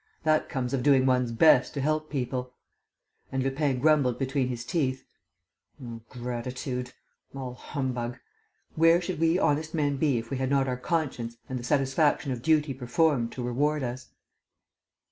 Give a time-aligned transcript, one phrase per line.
[0.23, 2.55] That comes of doing one's best to help people!"
[3.31, 5.05] And Lupin grumbled between his teeth:
[5.79, 6.93] "Oh, gratitude!...
[7.35, 8.17] All humbug!...
[8.73, 12.31] Where should we honest men be if we had not our conscience and the satisfaction
[12.31, 14.09] of duty performed to reward us?"